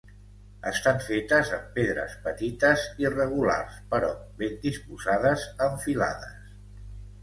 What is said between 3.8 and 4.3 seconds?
però